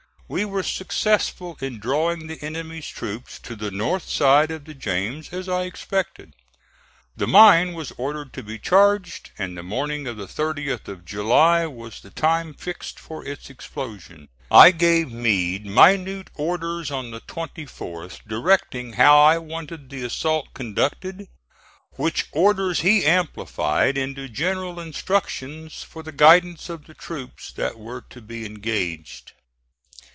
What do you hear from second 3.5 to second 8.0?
the north side of the James as I expected. The mine was